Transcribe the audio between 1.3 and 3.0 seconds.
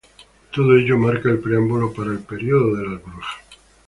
preámbulo para ""El período de